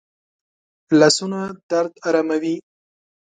لاسونه 0.99 1.39
درد 1.69 1.93
آراموي 2.07 2.55